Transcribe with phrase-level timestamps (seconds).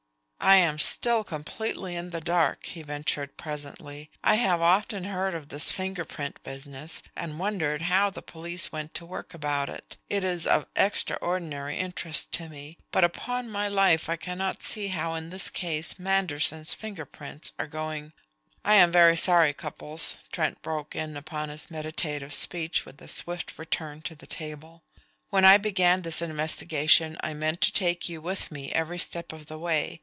[0.43, 4.09] "I am still completely in the dark," he ventured presently.
[4.23, 8.95] "I have often heard of this finger print business, and wondered how the police went
[8.95, 9.97] to work about it.
[10.09, 15.13] It is of extraordinary interest to me, but upon my life I cannot see how
[15.13, 18.11] in this case Manderson's finger prints are going"
[18.65, 23.59] "I am very sorry, Cupples," Trent broke in upon his meditative speech with a swift
[23.59, 24.81] return to the table.
[25.29, 29.45] "When I began this investigation I meant to take you with me every step of
[29.45, 29.99] the way.